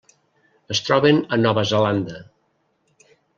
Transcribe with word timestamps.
Es 0.75 0.79
troben 0.87 1.19
a 1.37 1.39
Nova 1.41 1.65
Zelanda. 1.73 2.23